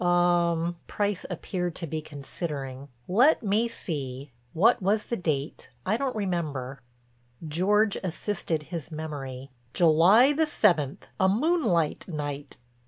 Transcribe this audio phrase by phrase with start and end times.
[0.03, 2.87] "Um," Price appeared to be considering.
[3.07, 6.81] "Let me see—what was the date, I don't remember?"
[7.47, 12.57] George assisted his memory: "July the seventh—a moonlight night."